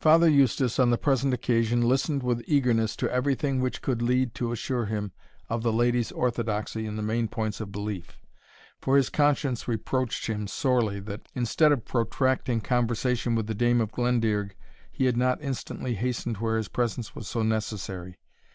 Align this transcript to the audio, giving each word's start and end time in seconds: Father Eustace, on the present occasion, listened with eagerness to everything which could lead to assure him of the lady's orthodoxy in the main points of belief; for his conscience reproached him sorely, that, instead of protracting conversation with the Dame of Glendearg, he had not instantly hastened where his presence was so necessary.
Father 0.00 0.28
Eustace, 0.28 0.78
on 0.78 0.90
the 0.90 0.98
present 0.98 1.32
occasion, 1.32 1.80
listened 1.80 2.22
with 2.22 2.44
eagerness 2.46 2.94
to 2.96 3.10
everything 3.10 3.58
which 3.58 3.80
could 3.80 4.02
lead 4.02 4.34
to 4.34 4.52
assure 4.52 4.84
him 4.84 5.12
of 5.48 5.62
the 5.62 5.72
lady's 5.72 6.12
orthodoxy 6.12 6.84
in 6.84 6.96
the 6.96 7.02
main 7.02 7.26
points 7.26 7.58
of 7.58 7.72
belief; 7.72 8.20
for 8.82 8.98
his 8.98 9.08
conscience 9.08 9.66
reproached 9.66 10.26
him 10.26 10.46
sorely, 10.46 11.00
that, 11.00 11.26
instead 11.34 11.72
of 11.72 11.86
protracting 11.86 12.60
conversation 12.60 13.34
with 13.34 13.46
the 13.46 13.54
Dame 13.54 13.80
of 13.80 13.92
Glendearg, 13.92 14.54
he 14.92 15.06
had 15.06 15.16
not 15.16 15.40
instantly 15.40 15.94
hastened 15.94 16.36
where 16.36 16.58
his 16.58 16.68
presence 16.68 17.14
was 17.14 17.26
so 17.26 17.42
necessary. 17.42 18.18